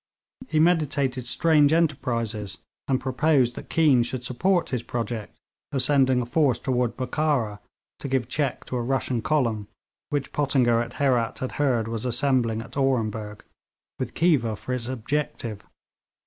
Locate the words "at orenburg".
12.63-13.43